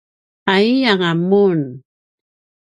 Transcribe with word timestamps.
’aiyanga 0.53 1.11
mun? 1.29 1.61